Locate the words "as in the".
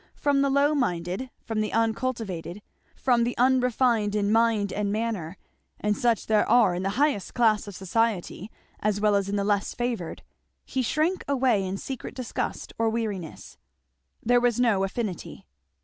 9.15-9.43